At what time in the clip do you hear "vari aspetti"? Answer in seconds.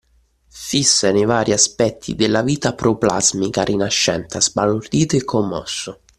1.25-2.15